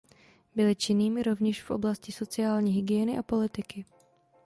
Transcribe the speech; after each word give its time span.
Byl 0.55 0.73
činným 0.73 1.17
rovněž 1.17 1.63
v 1.63 1.71
oblasti 1.71 2.11
sociální 2.11 2.71
hygieny 2.71 3.17
a 3.17 3.23
politiky. 3.23 3.85